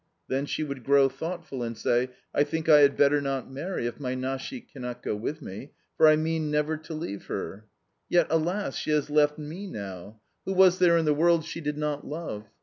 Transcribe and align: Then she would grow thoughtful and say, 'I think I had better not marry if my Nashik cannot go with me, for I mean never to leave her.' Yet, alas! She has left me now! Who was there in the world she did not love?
Then 0.27 0.47
she 0.47 0.63
would 0.63 0.83
grow 0.83 1.09
thoughtful 1.09 1.61
and 1.61 1.77
say, 1.77 2.09
'I 2.33 2.45
think 2.45 2.67
I 2.67 2.79
had 2.79 2.97
better 2.97 3.21
not 3.21 3.51
marry 3.51 3.85
if 3.85 3.99
my 3.99 4.15
Nashik 4.15 4.67
cannot 4.71 5.03
go 5.03 5.15
with 5.15 5.43
me, 5.43 5.73
for 5.95 6.07
I 6.07 6.15
mean 6.15 6.49
never 6.49 6.75
to 6.77 6.95
leave 6.95 7.25
her.' 7.27 7.67
Yet, 8.09 8.25
alas! 8.31 8.75
She 8.75 8.89
has 8.89 9.11
left 9.11 9.37
me 9.37 9.67
now! 9.67 10.19
Who 10.45 10.53
was 10.53 10.79
there 10.79 10.97
in 10.97 11.05
the 11.05 11.13
world 11.13 11.45
she 11.45 11.61
did 11.61 11.77
not 11.77 12.03
love? 12.03 12.47